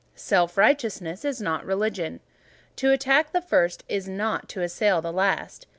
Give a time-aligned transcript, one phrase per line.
[0.15, 2.21] Self righteousness is not religion.
[2.77, 5.67] To attack the first is not to assail the last.